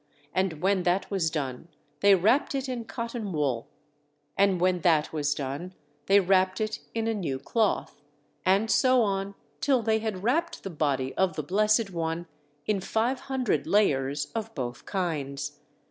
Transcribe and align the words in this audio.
And 0.33 0.63
when 0.63 0.81
that 0.81 1.11
was 1.11 1.29
done 1.29 1.67
they 1.99 2.15
wrapped 2.15 2.55
it 2.55 2.67
in 2.67 2.85
cotton 2.85 3.31
wool. 3.31 3.69
And 4.35 4.59
when 4.59 4.79
that 4.81 5.13
was 5.13 5.35
done, 5.35 5.75
they 6.07 6.19
wrapped 6.19 6.59
it 6.59 6.79
in 6.95 7.07
a 7.07 7.13
new 7.13 7.37
cloth, 7.37 8.01
and 8.43 8.71
so 8.71 9.03
on 9.03 9.35
till 9.59 9.83
they 9.83 9.99
had 9.99 10.23
wrapped 10.23 10.63
the 10.63 10.71
body 10.71 11.13
of 11.13 11.35
the 11.35 11.43
Blessed 11.43 11.91
One 11.91 12.25
in 12.65 12.81
five 12.81 13.19
hundred 13.19 13.67
layers 13.67 14.31
of 14.33 14.55
both 14.55 14.87
kinds. 14.87 15.59